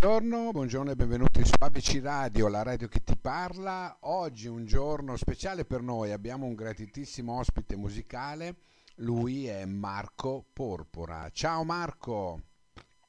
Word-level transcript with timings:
Buongiorno, 0.00 0.52
buongiorno 0.52 0.90
e 0.92 0.94
benvenuti 0.94 1.44
su 1.44 1.54
ABC 1.58 1.98
Radio, 2.00 2.46
la 2.46 2.62
radio 2.62 2.86
che 2.86 3.02
ti 3.02 3.16
parla. 3.16 3.96
Oggi 4.02 4.46
è 4.46 4.48
un 4.48 4.64
giorno 4.64 5.16
speciale 5.16 5.64
per 5.64 5.80
noi, 5.80 6.12
abbiamo 6.12 6.46
un 6.46 6.54
gratitissimo 6.54 7.36
ospite 7.36 7.74
musicale, 7.74 8.54
lui 8.98 9.48
è 9.48 9.64
Marco 9.64 10.44
Porpora. 10.52 11.28
Ciao 11.32 11.64
Marco! 11.64 12.40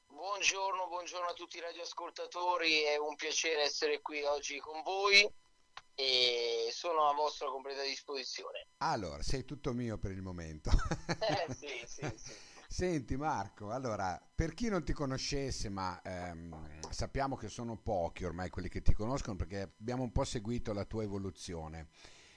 Buongiorno, 0.08 0.88
buongiorno 0.88 1.28
a 1.28 1.32
tutti 1.32 1.58
i 1.58 1.60
radioascoltatori, 1.60 2.82
è 2.82 2.96
un 2.96 3.14
piacere 3.14 3.62
essere 3.62 4.00
qui 4.00 4.24
oggi 4.24 4.58
con 4.58 4.82
voi 4.82 5.32
e 5.94 6.70
sono 6.72 7.08
a 7.08 7.14
vostra 7.14 7.48
completa 7.50 7.82
disposizione. 7.82 8.66
Allora, 8.78 9.22
sei 9.22 9.44
tutto 9.44 9.72
mio 9.72 9.96
per 9.96 10.10
il 10.10 10.22
momento. 10.22 10.70
Eh, 11.06 11.54
sì, 11.54 11.84
sì, 11.86 12.12
sì. 12.16 12.32
Senti 12.72 13.16
Marco, 13.16 13.72
allora, 13.72 14.22
per 14.32 14.54
chi 14.54 14.68
non 14.68 14.84
ti 14.84 14.92
conoscesse, 14.92 15.68
ma 15.68 16.00
ehm, 16.02 16.88
sappiamo 16.88 17.34
che 17.34 17.48
sono 17.48 17.76
pochi 17.76 18.24
ormai 18.24 18.48
quelli 18.48 18.68
che 18.68 18.80
ti 18.80 18.94
conoscono 18.94 19.34
perché 19.34 19.74
abbiamo 19.76 20.04
un 20.04 20.12
po' 20.12 20.22
seguito 20.22 20.72
la 20.72 20.84
tua 20.84 21.02
evoluzione. 21.02 21.88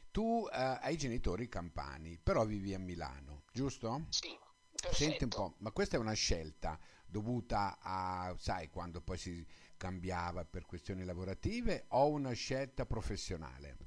Tu 0.09 0.47
eh, 0.51 0.79
hai 0.81 0.97
genitori 0.97 1.47
campani, 1.47 2.17
però 2.17 2.45
vivi 2.45 2.73
a 2.73 2.79
Milano, 2.79 3.43
giusto? 3.51 4.07
Sì. 4.09 4.35
Perfetto. 4.71 4.95
Senti 4.95 5.23
un 5.25 5.29
po', 5.29 5.53
ma 5.59 5.71
questa 5.71 5.97
è 5.97 5.99
una 5.99 6.13
scelta 6.13 6.79
dovuta 7.05 7.77
a, 7.79 8.33
sai, 8.39 8.69
quando 8.69 9.01
poi 9.01 9.19
si 9.19 9.45
cambiava 9.77 10.45
per 10.45 10.65
questioni 10.65 11.05
lavorative 11.05 11.85
o 11.89 12.09
una 12.09 12.33
scelta 12.33 12.87
professionale? 12.87 13.77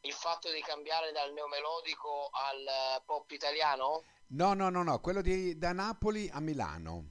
Il 0.00 0.12
fatto 0.12 0.52
di 0.52 0.60
cambiare 0.60 1.12
dal 1.12 1.32
neomelodico 1.32 2.28
al 2.30 3.02
pop 3.06 3.30
italiano? 3.30 4.04
No, 4.28 4.54
no, 4.54 4.70
no, 4.70 4.82
no, 4.82 5.00
quello 5.00 5.22
di, 5.22 5.56
da 5.56 5.72
Napoli 5.72 6.28
a 6.32 6.40
Milano. 6.40 7.04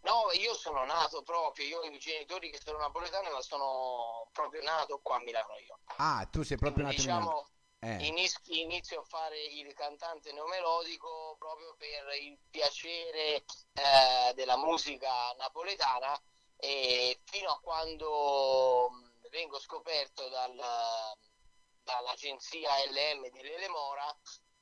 No, 0.00 0.30
io 0.32 0.54
sono 0.54 0.84
nato 0.84 1.22
proprio, 1.22 1.66
io 1.66 1.78
ho 1.80 1.84
i 1.84 1.98
genitori 1.98 2.50
che 2.50 2.60
sono 2.64 2.78
napoletani, 2.78 3.28
ma 3.30 3.40
sono 3.42 4.28
proprio 4.32 4.62
nato 4.62 5.00
qua 5.02 5.16
a 5.16 5.20
Milano 5.20 5.52
io. 5.66 5.78
Ah, 5.96 6.26
tu 6.30 6.42
sei 6.42 6.56
proprio 6.56 6.84
Quindi, 6.84 7.04
nato 7.06 7.10
a 7.10 7.18
Milano. 7.18 7.48
diciamo, 7.80 8.34
Eh. 8.52 8.62
inizio 8.62 9.00
a 9.00 9.04
fare 9.04 9.42
il 9.44 9.72
cantante 9.74 10.32
neomelodico 10.32 11.36
proprio 11.38 11.74
per 11.76 12.22
il 12.22 12.38
piacere 12.48 13.44
eh, 13.74 14.32
della 14.34 14.56
musica 14.56 15.32
napoletana 15.38 16.18
e 16.56 17.20
fino 17.24 17.50
a 17.50 17.60
quando 17.60 18.90
vengo 19.30 19.58
scoperto 19.58 20.28
dal, 20.28 20.56
dall'agenzia 21.82 22.70
LM 22.90 23.28
di 23.30 23.42
Lele 23.42 23.68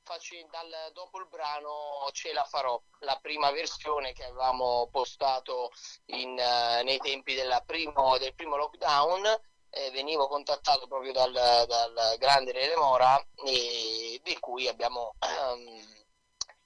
Faccio 0.05 0.35
dal- 0.51 0.91
dopo 0.93 1.19
il 1.19 1.27
brano 1.29 2.09
Ce 2.13 2.33
la 2.35 2.45
farò, 2.45 2.79
la 3.01 3.19
prima 3.23 3.51
versione 3.51 4.13
che 4.13 4.25
avevamo 4.25 4.87
postato 4.91 5.71
in, 6.07 6.39
eh, 6.39 6.83
nei 6.83 6.99
tempi 6.99 7.35
primo- 7.65 8.19
del 8.19 8.35
primo 8.35 8.57
lockdown. 8.57 9.25
eh, 9.77 9.91
venivo 9.91 10.29
contattato 10.29 10.87
proprio 10.87 11.11
dal, 11.11 11.33
dal 11.33 12.15
grande 12.19 12.53
Rele 12.53 12.77
Mora 12.77 13.21
e 13.45 14.21
di 14.23 14.39
cui 14.39 14.69
abbiamo 14.69 15.15
ehm, 15.19 16.05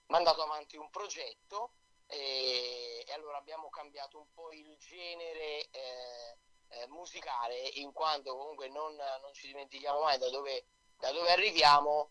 mandato 0.08 0.42
avanti 0.42 0.76
un 0.76 0.90
progetto 0.90 1.72
e, 2.06 3.02
e 3.06 3.12
allora 3.14 3.38
abbiamo 3.38 3.70
cambiato 3.70 4.18
un 4.18 4.26
po' 4.34 4.52
il 4.52 4.76
genere 4.76 5.68
eh, 5.70 6.36
eh, 6.68 6.86
musicale 6.88 7.56
in 7.76 7.92
quanto 7.92 8.36
comunque 8.36 8.68
non, 8.68 8.94
non 8.94 9.32
ci 9.32 9.46
dimentichiamo 9.46 10.00
mai 10.02 10.18
da 10.18 10.28
dove, 10.28 10.66
da 10.98 11.10
dove 11.10 11.30
arriviamo 11.32 12.10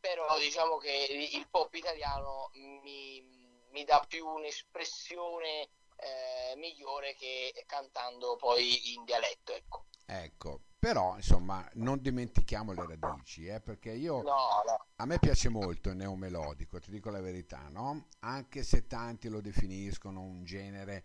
però 0.00 0.38
diciamo 0.38 0.76
che 0.76 1.30
il 1.32 1.46
pop 1.48 1.72
italiano 1.74 2.50
mi, 2.54 3.22
mi 3.70 3.84
dà 3.84 4.04
più 4.06 4.26
un'espressione 4.26 5.68
eh, 5.96 6.56
migliore 6.56 7.14
che 7.14 7.64
cantando 7.66 8.36
poi 8.36 8.94
in 8.94 9.04
dialetto 9.04 9.52
ecco. 9.52 9.84
Ecco, 10.08 10.60
però 10.78 11.16
insomma 11.16 11.68
non 11.74 12.00
dimentichiamo 12.00 12.72
le 12.72 12.86
radici, 12.86 13.46
eh, 13.46 13.60
perché 13.60 13.90
io 13.90 14.22
no, 14.22 14.62
no. 14.64 14.86
a 14.94 15.04
me 15.04 15.18
piace 15.18 15.48
molto 15.48 15.90
il 15.90 15.96
neomelodico, 15.96 16.78
ti 16.78 16.90
dico 16.90 17.10
la 17.10 17.20
verità, 17.20 17.66
no? 17.68 18.06
Anche 18.20 18.62
se 18.62 18.86
tanti 18.86 19.28
lo 19.28 19.40
definiscono 19.40 20.20
un 20.20 20.44
genere 20.44 21.04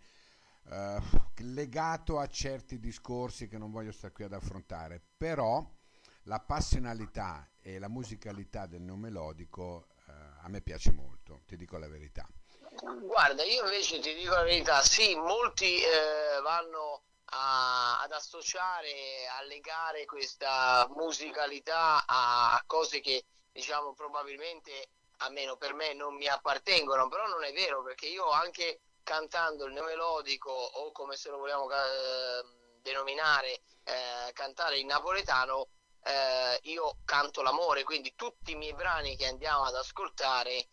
eh, 0.70 1.00
legato 1.38 2.20
a 2.20 2.28
certi 2.28 2.78
discorsi 2.78 3.48
che 3.48 3.58
non 3.58 3.72
voglio 3.72 3.90
stare 3.90 4.12
qui 4.12 4.24
ad 4.24 4.32
affrontare, 4.32 5.02
però 5.16 5.68
la 6.24 6.38
passionalità 6.38 7.48
e 7.62 7.78
la 7.78 7.88
musicalità 7.88 8.66
del 8.66 8.82
neomelodico 8.82 9.86
eh, 10.08 10.12
a 10.42 10.48
me 10.48 10.60
piace 10.60 10.92
molto, 10.92 11.42
ti 11.46 11.56
dico 11.56 11.78
la 11.78 11.88
verità. 11.88 12.26
Guarda, 13.02 13.44
io 13.44 13.64
invece 13.64 14.00
ti 14.00 14.14
dico 14.14 14.34
la 14.34 14.42
verità, 14.42 14.82
sì, 14.82 15.14
molti 15.14 15.80
eh, 15.80 16.40
vanno 16.42 17.02
a- 17.26 18.00
ad 18.02 18.12
associare, 18.12 19.26
a 19.38 19.42
legare 19.44 20.04
questa 20.04 20.86
musicalità 20.96 22.04
a, 22.06 22.62
cose 22.66 23.00
che 23.00 23.24
diciamo 23.50 23.94
probabilmente, 23.94 24.88
almeno 25.18 25.56
per 25.56 25.74
me, 25.74 25.94
non 25.94 26.14
mi 26.16 26.26
appartengono, 26.26 27.08
però 27.08 27.26
non 27.28 27.44
è 27.44 27.52
vero 27.52 27.82
perché 27.82 28.06
io 28.06 28.28
anche 28.30 28.80
cantando 29.02 29.66
il 29.66 29.72
neomelodico 29.72 30.50
o 30.50 30.92
come 30.92 31.16
se 31.16 31.30
lo 31.30 31.38
vogliamo 31.38 31.68
eh, 31.70 32.44
denominare, 32.80 33.60
eh, 33.84 34.32
cantare 34.32 34.78
in 34.78 34.86
napoletano, 34.86 35.68
eh, 36.04 36.60
io 36.70 36.98
canto 37.04 37.42
l'amore, 37.42 37.84
quindi 37.84 38.14
tutti 38.14 38.52
i 38.52 38.56
miei 38.56 38.74
brani 38.74 39.16
che 39.16 39.26
andiamo 39.26 39.64
ad 39.64 39.74
ascoltare, 39.74 40.56
eh, 40.56 40.68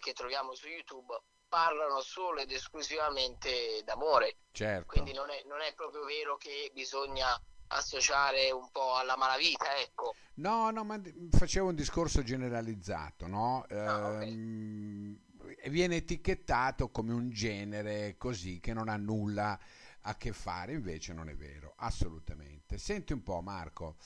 che 0.00 0.12
troviamo 0.12 0.54
su 0.54 0.68
YouTube, 0.68 1.20
parlano 1.48 2.00
solo 2.00 2.40
ed 2.40 2.50
esclusivamente 2.50 3.82
d'amore. 3.84 4.38
Certo. 4.52 4.86
Quindi 4.86 5.12
non 5.12 5.30
è, 5.30 5.42
non 5.46 5.60
è 5.60 5.74
proprio 5.74 6.04
vero 6.04 6.36
che 6.36 6.70
bisogna 6.72 7.38
associare 7.68 8.50
un 8.50 8.70
po' 8.70 8.94
alla 8.96 9.16
malavita, 9.16 9.76
ecco. 9.78 10.14
No, 10.34 10.70
no, 10.70 10.84
ma 10.84 11.00
facevo 11.30 11.68
un 11.68 11.74
discorso 11.74 12.22
generalizzato, 12.22 13.26
no? 13.26 13.66
Ah, 13.70 14.08
ok. 14.08 14.22
Ehm, 14.22 15.20
e 15.58 15.70
viene 15.70 15.96
etichettato 15.96 16.90
come 16.90 17.12
un 17.12 17.30
genere 17.30 18.16
così 18.16 18.60
che 18.60 18.72
non 18.72 18.88
ha 18.88 18.96
nulla 18.96 19.58
a 20.02 20.16
che 20.16 20.32
fare, 20.32 20.72
invece 20.72 21.12
non 21.12 21.28
è 21.28 21.36
vero, 21.36 21.74
assolutamente. 21.76 22.78
Senti 22.78 23.12
un 23.12 23.22
po', 23.22 23.40
Marco, 23.40 23.96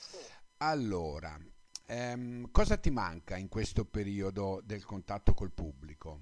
allora, 0.57 1.37
ehm, 1.85 2.51
cosa 2.51 2.77
ti 2.77 2.89
manca 2.89 3.35
in 3.37 3.49
questo 3.49 3.85
periodo 3.85 4.59
del 4.63 4.85
contatto 4.85 5.33
col 5.33 5.51
pubblico? 5.51 6.19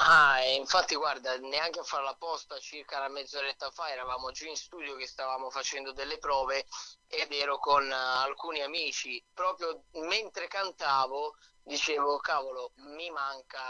Ah, 0.00 0.40
infatti 0.44 0.94
guarda, 0.94 1.36
neanche 1.38 1.80
a 1.80 1.82
fare 1.82 2.04
la 2.04 2.14
posta 2.14 2.58
circa 2.60 2.98
una 2.98 3.08
mezz'oretta 3.08 3.70
fa 3.72 3.90
eravamo 3.90 4.30
giù 4.30 4.46
in 4.46 4.56
studio 4.56 4.94
che 4.94 5.06
stavamo 5.08 5.50
facendo 5.50 5.92
delle 5.92 6.18
prove 6.18 6.66
ed 7.08 7.32
ero 7.32 7.58
con 7.58 7.84
eh, 7.84 7.92
alcuni 7.94 8.60
amici. 8.62 9.22
Proprio 9.34 9.84
mentre 9.92 10.46
cantavo 10.46 11.34
dicevo, 11.62 12.16
cavolo, 12.18 12.72
mi 12.76 13.10
manca, 13.10 13.60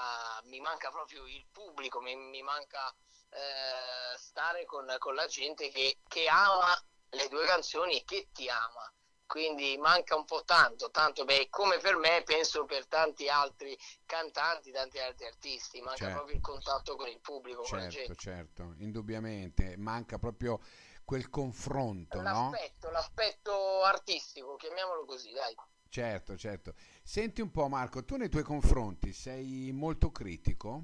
mi 0.44 0.60
manca 0.60 0.90
proprio 0.90 1.26
il 1.26 1.46
pubblico, 1.50 2.00
mi, 2.00 2.14
mi 2.14 2.42
manca 2.42 2.94
eh, 3.30 4.18
stare 4.18 4.64
con, 4.66 4.94
con 4.98 5.14
la 5.14 5.26
gente 5.26 5.70
che, 5.70 5.98
che 6.06 6.28
ama 6.28 6.74
le 7.10 7.28
due 7.28 7.46
canzoni 7.46 8.00
e 8.00 8.04
che 8.04 8.28
ti 8.32 8.48
ama. 8.50 8.92
Quindi 9.28 9.76
manca 9.76 10.16
un 10.16 10.24
po' 10.24 10.42
tanto, 10.46 10.90
tanto 10.90 11.26
beh, 11.26 11.48
come 11.50 11.76
per 11.76 11.96
me, 11.96 12.22
penso 12.24 12.64
per 12.64 12.86
tanti 12.86 13.28
altri 13.28 13.76
cantanti, 14.06 14.72
tanti 14.72 14.98
altri 14.98 15.26
artisti, 15.26 15.82
manca 15.82 15.96
Certo. 15.98 16.14
proprio 16.16 16.36
il 16.36 16.40
contatto 16.40 16.96
con 16.96 17.08
il 17.08 17.20
pubblico, 17.20 17.60
con 17.60 17.76
la 17.76 17.88
Certo, 17.88 17.98
gente. 17.98 18.14
certo, 18.14 18.74
indubbiamente, 18.78 19.76
manca 19.76 20.18
proprio 20.18 20.58
quel 21.04 21.28
confronto, 21.28 22.22
no? 22.22 22.50
L'aspetto, 22.50 22.90
l'aspetto 22.90 23.82
artistico, 23.82 24.56
chiamiamolo 24.56 25.04
così, 25.04 25.30
dai. 25.32 25.54
Certo, 25.90 26.34
certo. 26.38 26.74
Senti 27.02 27.42
un 27.42 27.50
po', 27.50 27.68
Marco, 27.68 28.06
tu 28.06 28.16
nei 28.16 28.30
tuoi 28.30 28.42
confronti 28.42 29.12
sei 29.12 29.72
molto 29.72 30.10
critico? 30.10 30.82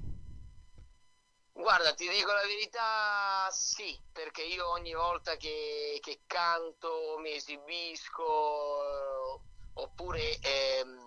Guarda, 1.57 1.93
ti 1.93 2.07
dico 2.09 2.31
la 2.33 2.41
verità, 2.45 3.49
sì, 3.49 3.97
perché 4.11 4.43
io 4.43 4.69
ogni 4.71 4.93
volta 4.93 5.37
che, 5.37 5.97
che 6.01 6.21
canto, 6.27 7.17
mi 7.19 7.31
esibisco, 7.31 8.83
eh, 8.83 9.41
oppure 9.73 10.37
ehm, 10.39 10.99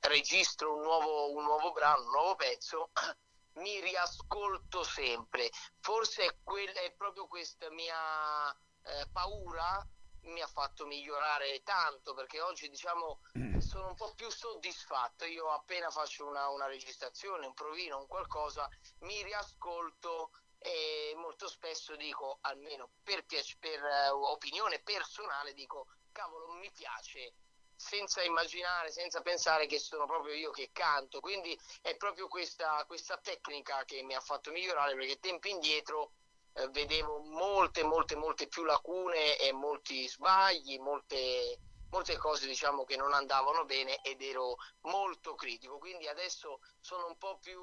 registro 0.00 0.74
un 0.76 0.82
nuovo, 0.82 1.30
un 1.32 1.44
nuovo 1.44 1.72
brano, 1.72 2.02
un 2.04 2.10
nuovo 2.10 2.34
pezzo, 2.36 2.90
mi 3.60 3.78
riascolto 3.80 4.82
sempre. 4.82 5.50
Forse 5.80 6.24
è, 6.24 6.36
quel- 6.42 6.72
è 6.72 6.92
proprio 6.96 7.26
questa 7.26 7.70
mia 7.70 8.50
eh, 8.82 9.08
paura 9.12 9.86
mi 10.26 10.40
ha 10.40 10.46
fatto 10.46 10.86
migliorare 10.86 11.62
tanto 11.62 12.14
perché 12.14 12.40
oggi 12.40 12.68
diciamo 12.68 13.20
sono 13.60 13.88
un 13.88 13.94
po' 13.94 14.12
più 14.14 14.30
soddisfatto. 14.30 15.24
Io 15.24 15.50
appena 15.50 15.90
faccio 15.90 16.26
una, 16.26 16.48
una 16.48 16.66
registrazione, 16.66 17.46
un 17.46 17.54
provino, 17.54 17.98
un 17.98 18.06
qualcosa, 18.06 18.68
mi 19.00 19.22
riascolto 19.22 20.30
e 20.58 21.12
molto 21.16 21.48
spesso 21.48 21.94
dico, 21.96 22.38
almeno 22.40 22.90
per, 23.02 23.24
per 23.24 23.84
eh, 23.84 24.08
opinione 24.10 24.80
personale, 24.80 25.52
dico, 25.52 25.86
cavolo, 26.12 26.52
mi 26.54 26.70
piace. 26.72 27.34
Senza 27.78 28.22
immaginare, 28.22 28.90
senza 28.90 29.20
pensare 29.20 29.66
che 29.66 29.78
sono 29.78 30.06
proprio 30.06 30.32
io 30.32 30.50
che 30.50 30.70
canto, 30.72 31.20
quindi 31.20 31.58
è 31.82 31.94
proprio 31.96 32.26
questa, 32.26 32.82
questa 32.86 33.18
tecnica 33.18 33.84
che 33.84 34.02
mi 34.02 34.14
ha 34.14 34.20
fatto 34.20 34.50
migliorare 34.50 34.94
perché 34.94 35.20
tempi 35.20 35.50
indietro 35.50 36.12
eh, 36.56 36.68
vedevo 36.68 37.18
molte, 37.18 37.84
molte, 37.84 38.16
molte 38.16 38.48
più 38.48 38.64
lacune 38.64 39.36
e 39.38 39.52
molti 39.52 40.08
sbagli, 40.08 40.78
molte, 40.78 41.60
molte 41.90 42.16
cose 42.16 42.46
diciamo 42.46 42.84
che 42.84 42.96
non 42.96 43.12
andavano 43.12 43.64
bene 43.64 44.00
ed 44.02 44.22
ero 44.22 44.56
molto 44.82 45.34
critico. 45.34 45.78
Quindi 45.78 46.08
adesso 46.08 46.60
sono 46.80 47.06
un 47.06 47.16
po' 47.18 47.38
più 47.38 47.60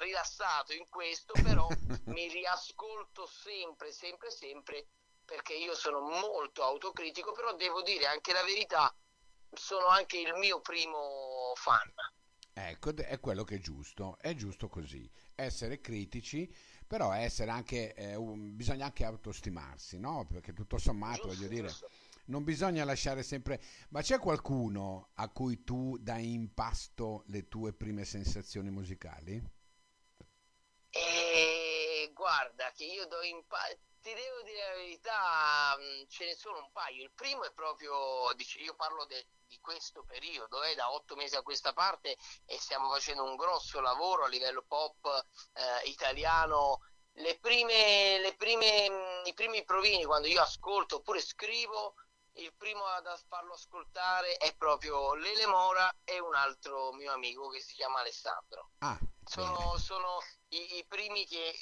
rilassato 0.00 0.72
in 0.72 0.88
questo 0.88 1.32
però 1.42 1.66
mi 2.06 2.28
riascolto 2.28 3.26
sempre 3.26 3.92
sempre 3.92 4.30
sempre 4.30 4.86
perché 5.24 5.54
io 5.54 5.74
sono 5.74 6.00
molto 6.00 6.64
autocritico 6.64 7.32
però 7.32 7.54
devo 7.54 7.82
dire 7.82 8.06
anche 8.06 8.32
la 8.32 8.42
verità 8.42 8.92
sono 9.52 9.86
anche 9.86 10.18
il 10.18 10.32
mio 10.34 10.60
primo 10.60 11.52
fan 11.54 11.92
ecco 12.58 12.94
è 12.96 13.20
quello 13.20 13.44
che 13.44 13.56
è 13.56 13.58
giusto 13.58 14.18
è 14.20 14.34
giusto 14.34 14.68
così. 14.68 15.08
Essere 15.34 15.80
critici 15.80 16.52
però 16.86 17.12
essere 17.12 17.50
anche 17.50 17.94
eh, 17.94 18.14
un, 18.14 18.56
bisogna 18.56 18.86
anche 18.86 19.04
autostimarsi 19.04 19.98
no? 19.98 20.26
Perché 20.26 20.52
tutto 20.52 20.78
sommato 20.78 21.22
giusto, 21.22 21.34
voglio 21.34 21.48
dire 21.48 21.68
giusto. 21.68 21.90
non 22.26 22.44
bisogna 22.44 22.84
lasciare 22.84 23.22
sempre... 23.22 23.60
Ma 23.90 24.00
c'è 24.00 24.18
qualcuno 24.18 25.10
a 25.14 25.28
cui 25.28 25.64
tu 25.64 25.98
dai 25.98 26.32
in 26.32 26.52
pasto 26.54 27.24
le 27.26 27.48
tue 27.48 27.72
prime 27.72 28.04
sensazioni 28.04 28.70
musicali? 28.70 29.42
Guarda, 32.18 32.72
che 32.72 32.84
io 32.84 33.06
do 33.06 33.22
in 33.22 33.46
pasto... 33.46 33.78
Ti 34.00 34.12
devo 34.12 34.42
dire 34.42 34.66
la 34.66 34.74
verità, 34.74 35.76
mm, 35.78 36.08
ce 36.08 36.24
ne 36.24 36.34
sono 36.34 36.58
un 36.58 36.72
paio. 36.72 37.04
Il 37.04 37.12
primo 37.14 37.44
è 37.44 37.52
proprio, 37.52 38.32
io 38.32 38.74
parlo 38.74 39.04
de, 39.06 39.26
di 39.46 39.56
questo 39.60 40.02
periodo, 40.02 40.64
eh, 40.64 40.74
da 40.74 40.90
otto 40.90 41.14
mesi 41.14 41.36
a 41.36 41.42
questa 41.42 41.72
parte 41.72 42.16
e 42.44 42.58
stiamo 42.58 42.90
facendo 42.90 43.22
un 43.22 43.36
grosso 43.36 43.80
lavoro 43.80 44.24
a 44.24 44.28
livello 44.28 44.64
pop 44.66 45.26
eh, 45.52 45.88
italiano 45.88 46.80
le 47.12 47.38
prime, 47.38 48.18
le 48.18 48.34
prime, 48.34 48.90
mm, 48.90 49.26
i 49.26 49.34
primi 49.34 49.64
provini 49.64 50.04
quando 50.04 50.26
io 50.26 50.42
ascolto 50.42 50.96
oppure 50.96 51.20
scrivo 51.20 51.94
il 52.32 52.52
primo 52.56 52.84
ad 52.84 53.06
farlo 53.28 53.54
ascoltare 53.54 54.36
è 54.36 54.54
proprio 54.56 55.14
Lele 55.14 55.46
Mora 55.46 55.92
e 56.04 56.18
un 56.20 56.34
altro 56.34 56.92
mio 56.92 57.12
amico 57.12 57.48
che 57.48 57.60
si 57.60 57.74
chiama 57.74 58.00
Alessandro. 58.00 58.70
Ah, 58.78 58.98
sono, 59.24 59.76
sono 59.78 60.18
i, 60.50 60.78
i, 60.78 60.84
primi 60.86 61.26
che 61.26 61.52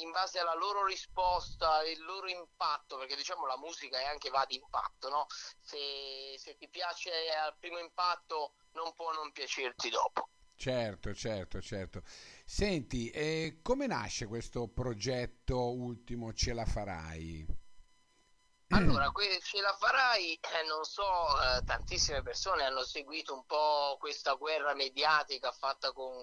in 0.00 0.10
base 0.10 0.38
alla 0.38 0.54
loro 0.54 0.84
risposta, 0.84 1.84
il 1.84 2.02
loro 2.02 2.28
impatto, 2.28 2.96
perché 2.96 3.16
diciamo 3.16 3.46
la 3.46 3.58
musica 3.58 3.98
è 3.98 4.04
anche 4.04 4.30
va 4.30 4.44
di 4.46 4.56
impatto, 4.56 5.08
no? 5.08 5.26
se, 5.60 6.36
se 6.36 6.56
ti 6.56 6.68
piace 6.68 7.10
al 7.30 7.56
primo 7.58 7.78
impatto 7.78 8.54
non 8.72 8.92
può 8.94 9.12
non 9.12 9.32
piacerti 9.32 9.90
dopo. 9.90 10.28
Certo, 10.56 11.12
certo, 11.12 11.60
certo. 11.60 12.02
Senti, 12.44 13.10
eh, 13.10 13.58
come 13.62 13.86
nasce 13.86 14.26
questo 14.26 14.68
progetto 14.68 15.72
ultimo 15.72 16.32
Ce 16.32 16.52
la 16.52 16.64
farai? 16.64 17.44
Allora, 18.72 19.12
ce 19.42 19.60
la 19.60 19.76
farai, 19.78 20.32
eh, 20.34 20.66
non 20.66 20.84
so, 20.84 21.02
eh, 21.02 21.62
tantissime 21.64 22.22
persone 22.22 22.64
hanno 22.64 22.84
seguito 22.84 23.34
un 23.34 23.44
po' 23.44 23.96
questa 23.98 24.32
guerra 24.34 24.72
mediatica 24.74 25.52
fatta 25.52 25.92
con 25.92 26.14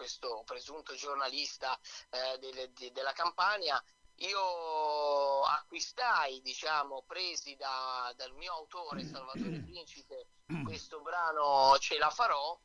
questo 0.00 0.42
presunto 0.46 0.94
giornalista 0.94 1.78
eh, 2.08 2.38
delle, 2.38 2.72
de, 2.72 2.90
della 2.90 3.12
campagna. 3.12 3.78
Io 4.22 5.42
acquistai, 5.42 6.40
diciamo, 6.40 7.04
presi 7.06 7.54
da, 7.56 8.10
dal 8.16 8.32
mio 8.32 8.54
autore 8.54 9.04
Salvatore 9.04 9.60
Principe, 9.68 10.28
questo 10.64 11.02
brano 11.02 11.76
Ce 11.78 11.98
la 11.98 12.08
farò 12.08 12.58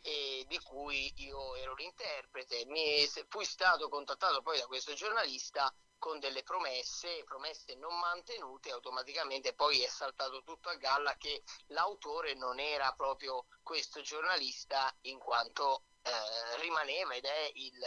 e 0.00 0.46
di 0.48 0.58
cui 0.60 1.12
io 1.16 1.56
ero 1.56 1.74
l'interprete. 1.74 2.64
Mi, 2.64 3.06
fui 3.28 3.44
stato 3.44 3.90
contattato 3.90 4.40
poi 4.40 4.58
da 4.58 4.66
questo 4.66 4.94
giornalista 4.94 5.70
con 5.98 6.18
delle 6.20 6.42
promesse, 6.42 7.22
promesse 7.24 7.74
non 7.74 7.98
mantenute, 7.98 8.70
automaticamente 8.70 9.52
poi 9.52 9.82
è 9.82 9.88
saltato 9.88 10.42
tutto 10.42 10.70
a 10.70 10.76
galla 10.76 11.14
che 11.18 11.42
l'autore 11.66 12.34
non 12.34 12.58
era 12.58 12.92
proprio 12.92 13.44
questo 13.62 14.00
giornalista 14.00 14.90
in 15.02 15.18
quanto 15.18 15.82
eh, 16.08 16.60
rimaneva 16.60 17.14
ed 17.14 17.24
è 17.24 17.50
il, 17.54 17.78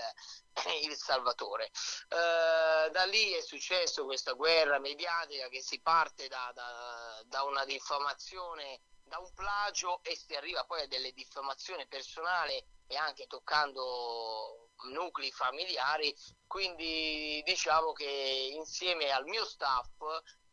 il 0.90 0.96
Salvatore. 0.96 1.66
Eh, 1.66 2.90
da 2.92 3.04
lì 3.06 3.32
è 3.32 3.42
successo 3.42 4.06
questa 4.06 4.34
guerra 4.34 4.80
mediatica 4.80 5.48
che 5.48 5.62
si 5.62 5.82
parte 5.82 6.28
da, 6.28 6.52
da, 6.54 7.22
da 7.26 7.44
una 7.44 7.66
diffamazione 7.66 8.82
da 9.04 9.18
un 9.18 9.34
plagio 9.34 10.02
e 10.04 10.16
si 10.16 10.34
arriva 10.36 10.64
poi 10.64 10.84
a 10.84 10.88
delle 10.88 11.12
diffamazioni 11.12 11.86
personali 11.88 12.64
e 12.88 12.96
anche 12.96 13.28
toccando 13.28 14.70
nuclei 14.90 15.32
familiari, 15.32 16.16
quindi 16.48 17.42
diciamo 17.44 17.92
che 17.92 18.52
insieme 18.54 19.12
al 19.12 19.26
mio 19.26 19.46
staff 19.46 19.90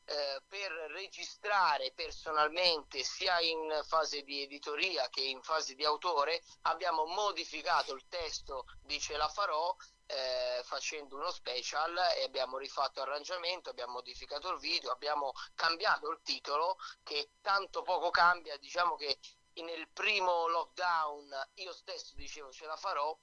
eh, 0.09 0.43
per 0.49 0.73
registrare 0.93 1.93
personalmente 1.93 3.05
sia 3.05 3.41
in 3.41 3.83
fase 3.85 4.23
di 4.23 4.43
editoria 4.43 5.07
che 5.11 5.21
in 5.21 5.43
fase 5.43 5.75
di 5.75 5.85
autore 5.85 6.43
abbiamo 6.63 7.05
modificato 7.05 7.95
il 7.95 8.07
testo 8.09 8.65
di 8.83 8.99
Ce 8.99 9.19
la 9.19 9.29
farò 9.29 9.77
eh, 10.07 10.63
facendo 10.65 11.17
uno 11.17 11.31
special 11.31 11.95
e 12.17 12.25
abbiamo 12.25 12.57
rifatto 12.57 13.03
arrangiamento, 13.03 13.69
abbiamo 13.69 13.93
modificato 13.93 14.51
il 14.51 14.59
video, 14.59 14.91
abbiamo 14.91 15.33
cambiato 15.55 16.11
il 16.11 16.21
titolo 16.23 16.79
che 17.03 17.33
tanto 17.43 17.83
poco 17.83 18.09
cambia, 18.09 18.57
diciamo 18.57 18.97
che 18.97 19.19
nel 19.59 19.89
primo 19.91 20.47
lockdown 20.47 21.51
io 21.55 21.73
stesso 21.73 22.15
dicevo 22.15 22.51
ce 22.51 22.65
la 22.65 22.77
farò 22.77 23.15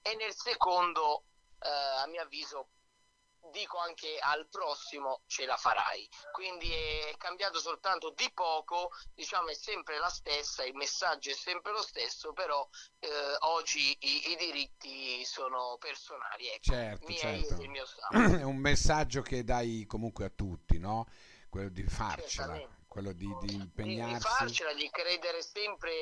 e 0.00 0.14
nel 0.14 0.34
secondo 0.34 1.24
eh, 1.58 1.68
a 1.68 2.06
mio 2.06 2.22
avviso 2.22 2.68
dico 3.50 3.78
anche 3.78 4.18
al 4.18 4.46
prossimo 4.48 5.22
ce 5.26 5.46
la 5.46 5.56
farai 5.56 6.08
quindi 6.32 6.70
è 6.70 7.14
cambiato 7.16 7.58
soltanto 7.58 8.10
di 8.10 8.30
poco 8.32 8.90
diciamo 9.14 9.48
è 9.48 9.54
sempre 9.54 9.98
la 9.98 10.08
stessa 10.08 10.64
il 10.64 10.74
messaggio 10.74 11.30
è 11.30 11.34
sempre 11.34 11.72
lo 11.72 11.82
stesso 11.82 12.32
però 12.32 12.66
eh, 13.00 13.08
oggi 13.40 13.96
i, 14.00 14.30
i, 14.30 14.36
diritti 14.36 15.24
sono 15.24 15.76
personali 15.78 16.48
ecco, 16.48 16.72
certo, 16.72 17.12
certo. 17.12 17.56
è 18.38 18.42
un 18.42 18.56
messaggio 18.56 19.22
che 19.22 19.44
dai 19.44 19.84
comunque 19.86 20.24
a 20.24 20.30
tutti 20.30 20.78
no? 20.78 21.06
quello 21.48 21.68
di 21.68 21.82
farcela 21.84 22.82
quello 22.94 23.12
di, 23.12 23.26
di 23.40 23.54
impegnarsi. 23.54 24.14
Di, 24.14 24.20
farcela, 24.20 24.72
di 24.72 24.88
credere 24.88 25.42
sempre 25.42 25.92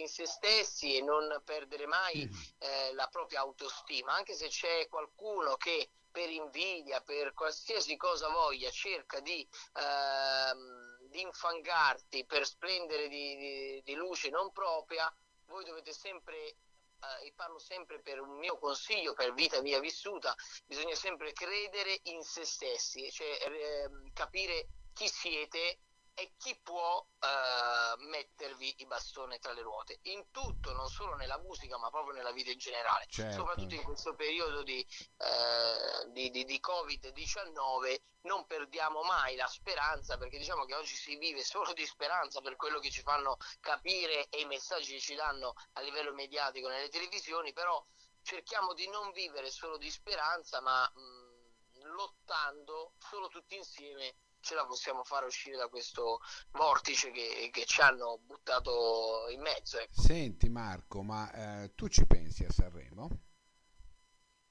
in 0.00 0.08
se 0.08 0.26
stessi 0.26 0.96
e 0.96 1.00
non 1.00 1.40
perdere 1.44 1.86
mai 1.86 2.28
mm. 2.28 2.40
eh, 2.58 2.92
la 2.94 3.06
propria 3.06 3.38
autostima, 3.38 4.14
anche 4.14 4.34
se 4.34 4.48
c'è 4.48 4.88
qualcuno 4.88 5.54
che 5.54 5.90
per 6.10 6.28
invidia, 6.28 7.00
per 7.00 7.32
qualsiasi 7.32 7.96
cosa 7.96 8.28
voglia, 8.28 8.70
cerca 8.70 9.20
di, 9.20 9.46
ehm, 9.74 11.08
di 11.08 11.20
infangarti 11.20 12.24
per 12.24 12.46
splendere 12.46 13.08
di, 13.08 13.36
di, 13.36 13.82
di, 13.84 13.94
luce 13.94 14.30
non 14.30 14.52
propria, 14.52 15.12
voi 15.46 15.64
dovete 15.64 15.92
sempre, 15.92 16.36
eh, 16.36 17.26
e 17.26 17.32
parlo 17.34 17.58
sempre 17.58 18.00
per 18.00 18.20
un 18.20 18.38
mio 18.38 18.58
consiglio, 18.58 19.14
per 19.14 19.32
vita 19.34 19.60
mia 19.60 19.80
vissuta, 19.80 20.34
bisogna 20.66 20.94
sempre 20.94 21.32
credere 21.32 22.00
in 22.04 22.22
se 22.22 22.44
stessi, 22.44 23.10
cioè 23.10 23.38
eh, 23.42 23.90
capire 24.12 24.68
chi 24.92 25.08
siete 25.08 25.78
e 26.20 26.34
chi 26.36 26.54
può 26.62 26.98
uh, 26.98 28.04
mettervi 28.08 28.82
i 28.82 28.86
bastoni 28.86 29.38
tra 29.38 29.52
le 29.52 29.62
ruote 29.62 30.00
in 30.02 30.30
tutto, 30.30 30.74
non 30.74 30.86
solo 30.88 31.14
nella 31.14 31.38
musica 31.38 31.78
ma 31.78 31.88
proprio 31.88 32.12
nella 32.12 32.30
vita 32.30 32.50
in 32.50 32.58
generale, 32.58 33.06
certo. 33.08 33.38
soprattutto 33.38 33.74
in 33.74 33.82
questo 33.82 34.14
periodo 34.14 34.62
di, 34.62 34.86
uh, 35.16 36.10
di, 36.10 36.30
di, 36.30 36.44
di 36.44 36.60
Covid-19 36.62 38.00
non 38.22 38.46
perdiamo 38.46 39.02
mai 39.02 39.34
la 39.34 39.46
speranza 39.46 40.18
perché 40.18 40.36
diciamo 40.36 40.66
che 40.66 40.74
oggi 40.74 40.94
si 40.94 41.16
vive 41.16 41.42
solo 41.42 41.72
di 41.72 41.86
speranza 41.86 42.42
per 42.42 42.56
quello 42.56 42.80
che 42.80 42.90
ci 42.90 43.00
fanno 43.00 43.38
capire 43.58 44.28
e 44.28 44.40
i 44.40 44.44
messaggi 44.44 44.92
che 44.92 45.00
ci 45.00 45.14
danno 45.14 45.54
a 45.72 45.80
livello 45.80 46.12
mediatico 46.12 46.68
nelle 46.68 46.90
televisioni, 46.90 47.54
però 47.54 47.82
cerchiamo 48.20 48.74
di 48.74 48.86
non 48.90 49.10
vivere 49.12 49.50
solo 49.50 49.78
di 49.78 49.90
speranza 49.90 50.60
ma 50.60 50.86
mh, 50.94 51.86
lottando 51.94 52.92
solo 52.98 53.28
tutti 53.28 53.56
insieme 53.56 54.16
ce 54.40 54.54
la 54.54 54.64
possiamo 54.64 55.04
fare 55.04 55.26
uscire 55.26 55.56
da 55.56 55.68
questo 55.68 56.20
vortice 56.52 57.10
che, 57.10 57.50
che 57.52 57.64
ci 57.64 57.80
hanno 57.80 58.18
buttato 58.24 59.26
in 59.30 59.40
mezzo. 59.40 59.78
Ecco. 59.78 60.00
Senti 60.00 60.48
Marco, 60.48 61.02
ma 61.02 61.30
eh, 61.62 61.74
tu 61.74 61.88
ci 61.88 62.06
pensi 62.06 62.44
a 62.44 62.50
Sanremo? 62.50 63.08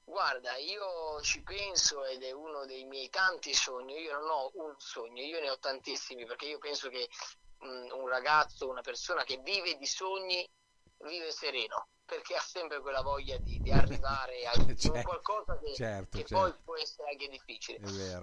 Guarda, 0.04 0.56
io 0.56 1.20
ci 1.22 1.40
penso 1.42 2.04
ed 2.04 2.24
è 2.24 2.32
uno 2.32 2.66
dei 2.66 2.84
miei 2.84 3.08
tanti 3.10 3.54
sogni. 3.54 3.94
Io 4.00 4.18
non 4.18 4.28
ho 4.28 4.50
un 4.54 4.74
sogno, 4.76 5.22
io 5.22 5.40
ne 5.40 5.50
ho 5.50 5.58
tantissimi 5.58 6.26
perché 6.26 6.46
io 6.46 6.58
penso 6.58 6.88
che 6.88 7.08
mh, 7.58 7.92
un 7.92 8.08
ragazzo, 8.08 8.68
una 8.68 8.80
persona 8.80 9.22
che 9.22 9.38
vive 9.38 9.76
di 9.76 9.86
sogni, 9.86 10.44
vive 11.02 11.30
sereno 11.32 11.88
perché 12.10 12.34
ha 12.34 12.40
sempre 12.40 12.80
quella 12.80 13.02
voglia 13.02 13.36
di, 13.38 13.60
di 13.60 13.70
arrivare 13.70 14.44
a 14.50 14.52
certo, 14.74 15.02
qualcosa 15.02 15.56
che, 15.58 15.74
certo, 15.74 16.18
che 16.18 16.24
certo. 16.24 16.34
poi 16.34 16.54
può 16.64 16.76
essere 16.76 17.10
anche 17.10 17.28
difficile. 17.28 17.78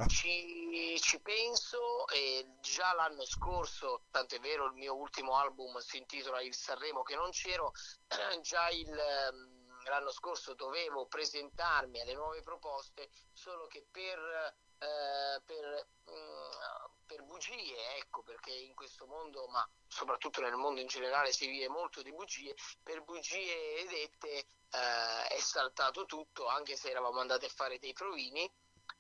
Ci, 0.07 0.97
ci, 0.99 1.21
penso 1.21 2.05
e 2.09 2.57
già 2.59 2.93
l'anno 2.93 3.25
scorso, 3.25 4.03
tanto 4.11 4.35
è 4.35 4.39
vero, 4.39 4.65
il 4.65 4.73
mio 4.73 4.93
ultimo 4.93 5.37
album 5.37 5.77
si 5.77 5.97
intitola 5.97 6.41
Il 6.41 6.53
Sanremo 6.53 7.01
che 7.03 7.15
non 7.15 7.29
c'ero, 7.31 7.71
già 8.41 8.67
il, 8.69 8.89
ehm, 8.89 9.85
l'anno 9.85 10.11
scorso 10.11 10.53
dovevo 10.53 11.07
presentarmi 11.07 12.01
alle 12.01 12.13
nuove 12.13 12.41
proposte, 12.41 13.09
solo 13.31 13.67
che 13.67 13.87
per 13.89 14.55
eh, 14.79 15.41
per, 15.43 15.87
mh, 16.05 16.11
mm, 16.11 16.96
per 17.07 17.23
bugie, 17.23 17.95
ecco, 17.97 18.21
perché 18.21 18.51
in 18.51 18.75
questo 18.75 19.07
mondo, 19.07 19.47
ma 19.47 19.67
soprattutto 19.87 20.41
nel 20.41 20.55
mondo 20.55 20.81
in 20.81 20.87
generale 20.87 21.31
si 21.31 21.47
vive 21.47 21.69
molto 21.69 22.03
di 22.03 22.11
bugie, 22.11 22.53
per 22.83 23.03
bugie 23.03 23.85
dette 23.89 24.29
eh, 24.29 25.27
è 25.29 25.39
saltato 25.39 26.05
tutto, 26.05 26.47
anche 26.47 26.75
se 26.75 26.89
eravamo 26.89 27.19
andati 27.19 27.45
a 27.45 27.49
fare 27.49 27.79
dei 27.79 27.93
provini 27.93 28.47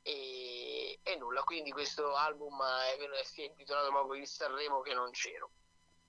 e, 0.01 0.99
e 1.03 1.15
nulla, 1.17 1.43
quindi 1.43 1.71
questo 1.71 2.15
album 2.15 2.63
è, 2.63 3.23
si 3.23 3.43
è 3.43 3.45
intitolato 3.45 3.89
proprio 3.89 4.21
Il 4.21 4.27
Sanremo 4.27 4.81
che 4.81 4.93
non 4.93 5.11
c'ero. 5.11 5.51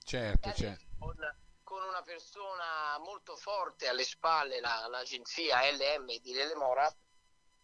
Certo, 0.02 0.52
certo. 0.52 0.84
Con, 0.98 1.16
con, 1.64 1.82
una 1.82 2.02
persona 2.02 2.96
molto 3.00 3.36
forte 3.36 3.88
alle 3.88 4.04
spalle, 4.04 4.60
la, 4.60 4.86
l'agenzia 4.88 5.60
LM 5.70 6.06
di 6.20 6.32
Lele 6.32 6.54
Mora, 6.54 6.90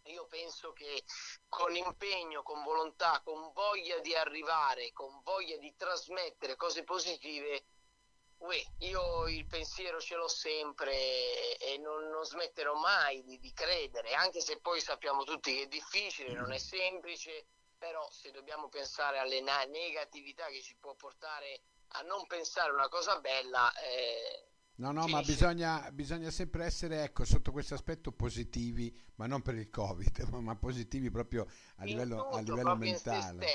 io 0.07 0.27
penso 0.27 0.73
che 0.73 1.05
con 1.49 1.75
impegno, 1.75 2.43
con 2.43 2.63
volontà, 2.63 3.21
con 3.25 3.53
voglia 3.53 3.99
di 4.01 4.15
arrivare, 4.15 4.93
con 4.93 5.21
voglia 5.23 5.57
di 5.57 5.75
trasmettere 5.77 6.57
cose 6.57 6.85
positive, 6.85 7.65
uè, 8.39 8.63
io 8.81 9.29
il 9.29 9.47
pensiero 9.47 10.01
ce 10.01 10.17
l'ho 10.17 10.29
sempre 10.29 11.57
e 11.57 11.79
non, 11.79 12.09
non 12.09 12.25
smetterò 12.25 12.75
mai 12.75 13.23
di, 13.25 13.39
di, 13.39 13.53
credere, 13.53 14.15
anche 14.15 14.41
se 14.41 14.61
poi 14.61 14.81
sappiamo 14.81 15.25
tutti 15.25 15.55
che 15.55 15.63
è 15.63 15.67
difficile, 15.67 16.35
non 16.35 16.53
è 16.53 16.59
semplice, 16.59 17.47
però 17.79 18.07
se 18.11 18.31
dobbiamo 18.31 18.69
pensare 18.69 19.19
alle 19.19 19.41
negatività 19.41 20.47
che 20.47 20.63
ci 20.63 20.77
può 20.77 20.95
portare 20.95 21.63
a 21.97 22.03
non 22.03 22.27
pensare 22.27 22.73
una 22.73 22.89
cosa 22.89 23.21
bella, 23.21 23.73
eh, 23.77 24.54
No, 24.77 24.91
no, 24.91 25.07
ma 25.07 25.23
bisogna, 25.23 25.89
bisogna, 25.93 26.31
sempre 26.31 26.65
essere, 26.65 27.05
ecco, 27.05 27.25
sotto 27.25 27.53
questo 27.53 27.75
aspetto 27.75 28.11
positivi, 28.11 28.93
ma 29.17 29.27
non 29.27 29.41
per 29.41 29.55
il 29.55 29.71
Covid, 29.71 30.19
ma 30.43 30.57
positivi 30.57 31.11
proprio 31.11 31.47
a 31.77 31.85
livello, 31.85 32.17
tutto, 32.17 32.37
a 32.37 32.41
livello 32.41 32.77
mentale. 32.77 33.47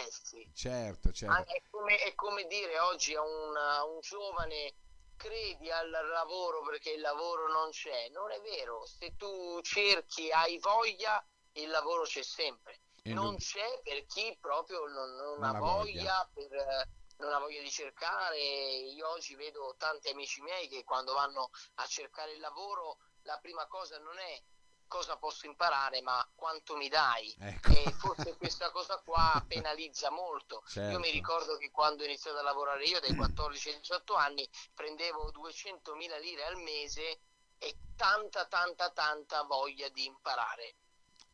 Certo, 0.54 1.12
certo. 1.12 1.52
È 1.52 1.62
come, 1.70 1.98
è 1.98 2.16
come, 2.16 2.48
dire 2.48 2.80
oggi 2.80 3.16
a 3.16 3.22
un, 3.22 3.58
a 3.58 3.84
un 3.84 4.00
giovane 4.00 4.74
credi 5.18 5.70
al 5.70 5.90
lavoro 5.90 6.62
perché 6.62 6.92
il 6.92 7.02
lavoro 7.02 7.52
non 7.52 7.70
c'è. 7.72 8.08
Non 8.12 8.32
è 8.32 8.40
vero, 8.40 8.86
se 8.86 9.16
tu 9.18 9.60
cerchi, 9.62 10.32
hai 10.32 10.58
voglia, 10.60 11.22
il 11.54 11.68
lavoro 11.68 12.04
c'è 12.04 12.24
sempre. 12.24 12.80
non 13.04 13.36
c'è 13.36 13.82
per 13.84 14.06
chi 14.06 14.38
proprio 14.40 14.86
non, 14.88 15.16
non 15.16 15.44
ha 15.44 15.60
voglia, 15.60 16.30
voglia 16.30 16.30
per 16.34 16.88
non 17.20 17.34
ha 17.34 17.40
voglia 17.40 17.62
di 17.62 17.70
cercare. 17.70 18.38
Io 18.40 19.08
oggi 19.10 19.36
vedo 19.36 19.76
tanti 19.78 20.10
amici 20.10 20.42
miei 20.42 20.68
che 20.68 20.84
quando 20.84 21.14
vanno 21.14 21.50
a 21.76 21.86
cercare 21.86 22.34
il 22.34 22.40
lavoro 22.40 22.98
la 23.24 23.38
prima 23.40 23.66
cosa 23.68 23.98
non 24.00 24.18
è 24.18 24.42
cosa 24.88 25.18
posso 25.18 25.46
imparare, 25.46 26.02
ma 26.02 26.28
quanto 26.36 26.76
mi 26.76 26.90
dai. 26.90 27.34
Ecco. 27.40 27.70
E 27.70 27.92
forse 27.92 28.36
questa 28.36 28.72
cosa 28.72 28.98
qua 28.98 29.42
penalizza 29.48 30.10
molto. 30.10 30.64
Certo. 30.68 30.92
Io 30.92 31.00
mi 31.00 31.12
ricordo 31.12 31.58
che 31.58 31.70
quando 31.70 32.04
ho 32.04 32.06
iniziato 32.06 32.40
a 32.40 32.42
lavorare 32.42 32.84
io, 32.86 33.00
dai 33.00 33.16
14 33.16 33.70
ai 33.70 33.76
18 33.78 34.16
anni, 34.16 34.50
prendevo 34.74 35.32
200.000 35.32 36.20
lire 36.20 36.44
al 36.46 36.58
mese 36.58 37.20
e 37.60 37.76
tanta, 37.96 38.46
tanta, 38.48 38.90
tanta 38.90 39.44
voglia 39.44 39.88
di 39.90 40.06
imparare. 40.06 40.76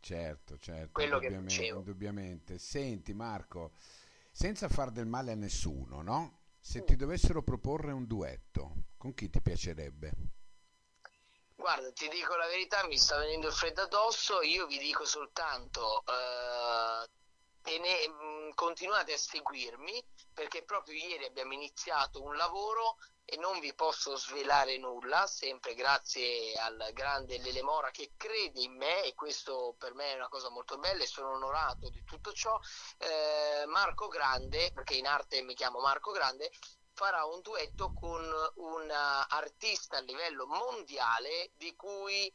Certo, 0.01 0.60
certo, 0.60 0.92
Quello 0.92 1.15
indubbiamente, 1.15 1.56
che 1.56 1.65
indubbiamente. 1.65 2.58
Senti 2.60 3.13
Marco, 3.13 3.72
senza 4.36 4.68
far 4.68 4.92
del 4.92 5.06
male 5.06 5.32
a 5.32 5.36
nessuno, 5.36 6.01
no? 6.01 6.42
Se 6.60 6.84
ti 6.84 6.98
dovessero 6.98 7.42
proporre 7.42 7.94
un 7.94 8.06
duetto, 8.06 8.88
con 8.98 9.13
chi 9.13 9.30
ti 9.30 9.42
piacerebbe? 9.42 10.12
Guarda, 11.56 11.89
ti 11.94 12.10
dico 12.10 12.36
la 12.36 12.46
verità, 12.48 12.86
mi 12.86 12.98
sta 12.98 13.18
venendo 13.18 13.48
il 13.48 13.54
freddo 13.54 13.84
addosso, 13.84 14.42
io 14.42 14.68
vi 14.68 14.77
dico 14.77 15.06
soltanto 15.06 16.04
eh, 16.06 17.80
ne, 17.80 18.10
mh, 18.10 18.56
continuate 18.56 19.13
a 19.13 19.18
seguirmi 19.18 20.04
perché 20.36 20.63
proprio 20.63 20.96
ieri 20.96 21.25
abbiamo 21.25 21.54
iniziato 21.54 22.22
un 22.22 22.36
lavoro 22.36 22.98
e 23.24 23.38
non 23.38 23.60
vi 23.60 23.74
posso 23.74 24.18
svelare 24.18 24.77
nulla, 24.77 25.25
sempre 25.25 25.74
grazie 25.74 26.54
al 26.56 26.92
grande 26.94 27.39
Lele 27.39 27.63
Mora 27.63 27.89
che 27.89 28.12
crede 28.15 28.60
in 28.60 28.75
me 28.75 29.04
e 29.04 29.15
questo 29.15 29.75
per 29.80 29.96
me 29.96 30.12
è 30.12 30.15
una 30.15 30.27
cosa 30.27 30.50
molto 30.50 30.77
bella 30.77 31.01
e 31.01 31.08
sono 31.08 31.32
onorato 31.32 31.89
di 31.89 32.04
tutto 32.04 32.34
ciò. 32.34 32.60
Eh, 33.00 33.65
Marco 33.65 34.08
Grande, 34.10 34.72
perché 34.74 34.96
in 34.96 35.08
arte 35.08 35.42
mi 35.42 35.56
chiamo 35.56 35.80
Marco 35.80 36.12
Grande, 36.12 36.51
farà 36.94 37.25
un 37.25 37.42
duetto 37.42 37.94
con 37.94 38.22
un 38.56 38.92
artista 38.92 39.98
a 39.98 40.01
livello 40.01 40.46
mondiale 40.46 41.51
di 41.56 41.75
cui 41.75 42.32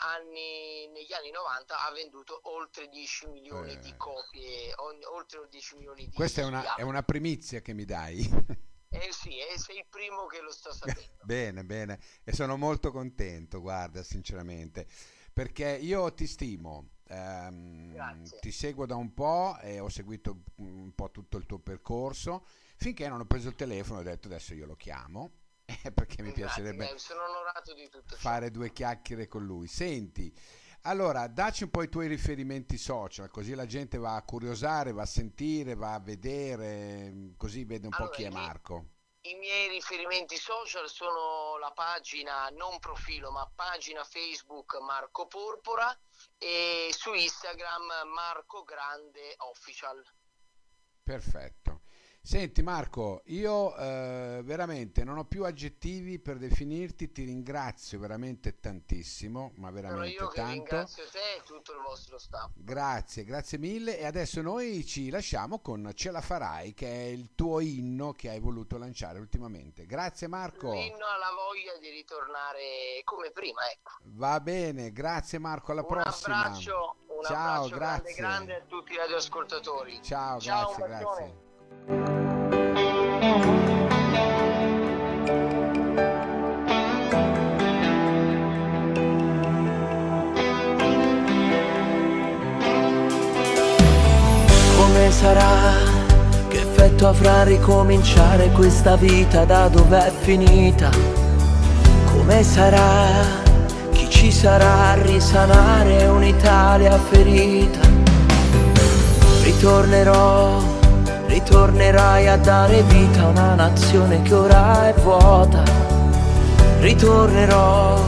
anni, 0.00 0.86
negli 0.88 1.12
anni 1.12 1.30
90 1.30 1.86
ha 1.86 1.92
venduto 1.92 2.40
oltre 2.44 2.88
10 2.88 3.28
milioni 3.28 3.72
eh. 3.72 3.78
di 3.78 3.94
copie, 3.96 4.72
ogni, 4.76 5.04
oltre 5.04 5.46
10 5.48 5.76
milioni 5.76 6.06
di 6.06 6.14
Questa 6.14 6.42
è 6.42 6.44
una, 6.44 6.74
è 6.74 6.82
una 6.82 7.02
primizia 7.02 7.60
che 7.60 7.72
mi 7.72 7.84
dai. 7.84 8.20
Eh 8.94 9.08
sì, 9.10 9.38
eh, 9.38 9.58
sei 9.58 9.78
il 9.78 9.86
primo 9.88 10.26
che 10.26 10.42
lo 10.42 10.52
sta 10.52 10.70
sapendo. 10.70 11.22
bene, 11.24 11.64
bene, 11.64 11.98
e 12.24 12.34
sono 12.34 12.58
molto 12.58 12.90
contento, 12.90 13.62
guarda, 13.62 14.02
sinceramente, 14.02 14.86
perché 15.32 15.78
io 15.80 16.12
ti 16.12 16.26
stimo, 16.26 16.90
ehm, 17.08 18.28
ti 18.40 18.52
seguo 18.52 18.84
da 18.84 18.96
un 18.96 19.14
po' 19.14 19.56
e 19.62 19.80
ho 19.80 19.88
seguito 19.88 20.42
un 20.56 20.94
po' 20.94 21.10
tutto 21.10 21.38
il 21.38 21.46
tuo 21.46 21.58
percorso, 21.58 22.44
finché 22.76 23.08
non 23.08 23.20
ho 23.20 23.24
preso 23.24 23.48
il 23.48 23.54
telefono 23.54 24.00
e 24.00 24.02
ho 24.02 24.04
detto 24.04 24.28
adesso 24.28 24.52
io 24.52 24.66
lo 24.66 24.76
chiamo, 24.76 25.41
perché 25.94 26.22
mi 26.22 26.32
Grazie, 26.32 26.62
piacerebbe 26.62 26.96
fare 28.16 28.50
due 28.50 28.72
chiacchiere 28.72 29.28
con 29.28 29.44
lui. 29.44 29.66
Senti, 29.66 30.32
allora, 30.82 31.28
dacci 31.28 31.62
un 31.62 31.70
po' 31.70 31.82
i 31.82 31.88
tuoi 31.88 32.08
riferimenti 32.08 32.76
social, 32.76 33.30
così 33.30 33.54
la 33.54 33.66
gente 33.66 33.98
va 33.98 34.16
a 34.16 34.24
curiosare, 34.24 34.92
va 34.92 35.02
a 35.02 35.06
sentire, 35.06 35.76
va 35.76 35.94
a 35.94 36.00
vedere, 36.00 37.34
così 37.36 37.64
vede 37.64 37.86
un 37.86 37.92
allora, 37.94 38.10
po' 38.10 38.16
chi 38.16 38.24
è 38.24 38.30
Marco. 38.30 38.86
I 39.24 39.34
miei 39.34 39.68
riferimenti 39.68 40.36
social 40.36 40.88
sono 40.88 41.56
la 41.58 41.70
pagina, 41.70 42.48
non 42.48 42.80
profilo, 42.80 43.30
ma 43.30 43.48
pagina 43.54 44.02
Facebook 44.02 44.76
Marco 44.80 45.28
Porpora 45.28 45.96
e 46.36 46.88
su 46.90 47.12
Instagram 47.12 48.08
Marco 48.12 48.64
Grande 48.64 49.34
Official. 49.36 50.04
Perfetto. 51.04 51.71
Senti 52.24 52.62
Marco, 52.62 53.22
io 53.26 53.76
eh, 53.76 54.42
veramente 54.44 55.02
non 55.02 55.18
ho 55.18 55.24
più 55.24 55.44
aggettivi 55.44 56.20
per 56.20 56.38
definirti, 56.38 57.10
ti 57.10 57.24
ringrazio 57.24 57.98
veramente 57.98 58.60
tantissimo, 58.60 59.50
ma 59.56 59.72
veramente 59.72 60.14
Sono 60.14 60.28
io 60.28 60.32
tanto. 60.32 60.52
Ringrazio 60.52 61.04
te 61.10 61.18
e 61.18 61.42
tutto 61.44 61.72
il 61.72 61.80
vostro 61.84 62.18
staff. 62.18 62.52
Grazie, 62.54 63.24
grazie 63.24 63.58
mille 63.58 63.98
e 63.98 64.06
adesso 64.06 64.40
noi 64.40 64.86
ci 64.86 65.10
lasciamo 65.10 65.58
con 65.58 65.90
Ce 65.94 66.12
la 66.12 66.20
farai 66.20 66.74
che 66.74 66.86
è 66.86 67.06
il 67.06 67.34
tuo 67.34 67.58
inno 67.58 68.12
che 68.12 68.30
hai 68.30 68.38
voluto 68.38 68.78
lanciare 68.78 69.18
ultimamente. 69.18 69.84
Grazie 69.84 70.28
Marco. 70.28 70.70
L'inno 70.70 71.04
alla 71.04 71.32
voglia 71.34 71.76
di 71.80 71.90
ritornare 71.90 73.02
come 73.02 73.32
prima, 73.32 73.68
ecco. 73.68 73.94
Va 74.04 74.38
bene, 74.38 74.92
grazie 74.92 75.40
Marco, 75.40 75.72
alla 75.72 75.80
un 75.80 75.88
prossima. 75.88 76.44
Abbraccio, 76.44 76.96
un 77.08 77.24
Ciao, 77.24 77.64
abbraccio 77.64 77.74
grazie. 77.74 78.14
grande, 78.14 78.14
grande 78.14 78.54
a 78.54 78.60
tutti 78.64 78.92
i 78.92 78.96
radioascoltatori. 78.96 80.00
Ciao, 80.02 80.38
Ciao 80.38 80.72
grazie, 80.76 80.86
grazie. 80.86 81.50
Sarà? 95.12 95.74
Che 96.48 96.56
effetto 96.56 97.06
avrà 97.06 97.44
ricominciare 97.44 98.50
questa 98.50 98.96
vita 98.96 99.44
da 99.44 99.68
dov'è 99.68 100.10
finita? 100.22 100.90
Come 102.10 102.42
sarà? 102.42 103.06
Chi 103.92 104.08
ci 104.08 104.32
sarà 104.32 104.90
a 104.90 105.02
risanare 105.02 106.06
un'Italia 106.06 106.98
ferita? 107.10 107.80
Ritornerò 109.42 110.60
Ritornerai 111.26 112.28
a 112.28 112.36
dare 112.36 112.82
vita 112.82 113.22
a 113.22 113.28
una 113.28 113.54
nazione 113.54 114.22
che 114.22 114.34
ora 114.34 114.88
è 114.88 114.94
vuota 115.00 115.62
Ritornerò, 116.80 117.98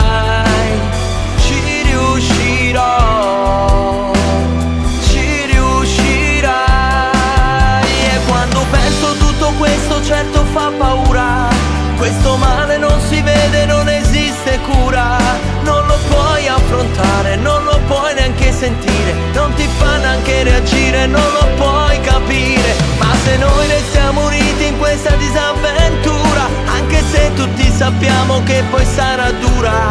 Ci 1.44 1.82
riuscirò, 1.90 2.87
ci 5.08 5.46
riuscirai. 5.52 6.52
E 8.12 8.18
quando 8.26 8.64
penso 8.70 9.06
tutto 9.14 9.52
questo 9.58 10.02
certo 10.02 10.44
fa 10.52 10.70
paura. 10.78 11.48
Questo 11.96 12.37
male 12.37 12.78
non 12.78 13.00
si 13.08 13.20
vede, 13.22 13.66
non 13.66 13.88
esiste 13.88 14.60
cura. 14.60 15.16
Non 15.62 15.84
lo 15.87 15.98
puoi 16.08 16.46
affrontare, 16.46 17.34
non 17.37 17.64
lo 17.64 17.80
puoi 17.88 18.14
neanche 18.14 18.52
sentire. 18.52 19.14
Non 19.32 19.52
ti 19.54 19.68
fa 19.78 19.96
neanche 19.96 20.44
reagire, 20.44 21.06
non 21.06 21.32
lo 21.32 21.44
puoi 21.56 21.58
questa 24.99 25.17
disavventura 25.17 26.49
Anche 26.67 27.02
se 27.11 27.33
tutti 27.35 27.71
sappiamo 27.71 28.43
che 28.43 28.64
poi 28.71 28.85
sarà 28.85 29.31
dura. 29.31 29.90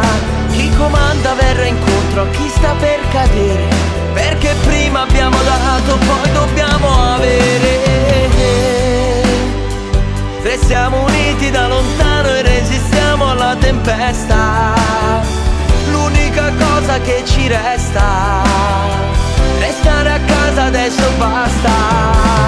Chi 0.50 0.70
comanda 0.76 1.34
verrà 1.34 1.64
incontro 1.64 2.22
a 2.22 2.28
chi 2.28 2.48
sta 2.48 2.74
per 2.78 2.98
cadere 3.10 3.64
Perché 4.12 4.54
prima 4.66 5.02
abbiamo 5.02 5.36
dato, 5.42 5.96
poi 5.96 6.32
dobbiamo 6.32 7.14
avere. 7.14 7.86
Restiamo 10.42 11.04
uniti 11.04 11.50
da 11.50 11.68
lontano 11.68 12.28
e 12.28 12.42
resistiamo 12.42 13.30
alla 13.30 13.56
tempesta 13.58 14.72
L'unica 15.90 16.52
cosa 16.52 17.00
che 17.00 17.22
ci 17.26 17.48
resta 17.48 18.42
Restare 19.58 20.12
a 20.12 20.20
casa 20.20 20.64
adesso 20.64 21.10
basta. 21.18 22.47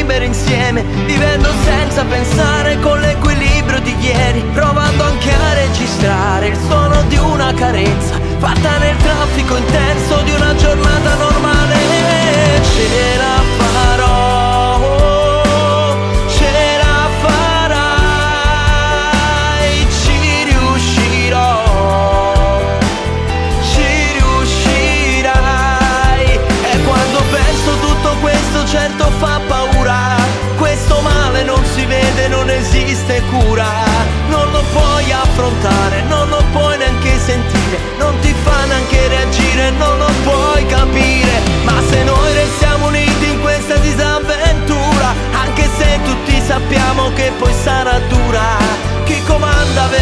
Liberi 0.00 0.24
insieme, 0.24 0.82
vivendo 1.04 1.50
senza 1.62 2.02
pensare 2.04 2.78
con 2.80 2.98
l'equilibrio 3.00 3.80
di 3.80 3.94
ieri, 4.00 4.42
provando 4.54 5.04
anche 5.04 5.30
a 5.30 5.52
registrare 5.52 6.46
il 6.48 6.56
suono 6.66 7.02
di 7.02 7.18
una 7.18 7.52
carezza, 7.52 8.18
fatta 8.38 8.78
nel 8.78 8.96
traffico 8.96 9.56
intenso 9.56 10.22
di 10.22 10.32
una 10.32 10.54
giornata 10.54 11.14
normale. 11.16 11.76
Ce 12.62 13.39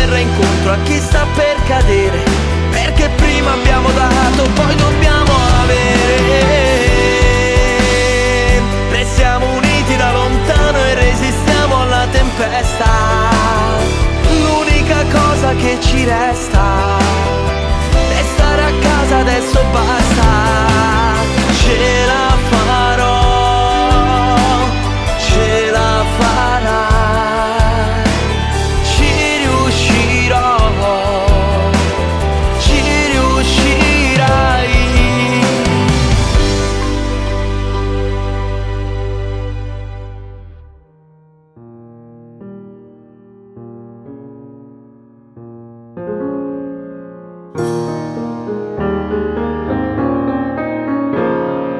terra 0.09 0.19
incontro 0.19 0.73
a 0.73 0.79
chi 0.85 0.99
sta 1.01 1.27
per 1.35 1.57
cadere. 1.67 2.23
Perché 2.71 3.09
prima 3.11 3.53
abbiamo 3.53 3.91
dato, 3.91 4.43
poi 4.55 4.75
dobbiamo 4.75 5.33
avere. 5.63 6.57
Restiamo 8.91 9.53
uniti 9.53 9.97
da 9.97 10.13
lontano 10.13 10.79
e 10.79 10.95
resistiamo 10.95 11.83
alla 11.83 12.07
tempesta. 12.11 12.87
L'unica 14.41 15.05
cosa 15.11 15.55
che 15.55 15.79
ci 15.81 16.05
resta 16.05 16.97
è 18.11 18.23
stare 18.35 18.63
a 18.63 18.73
casa 18.81 19.19
adesso 19.19 19.58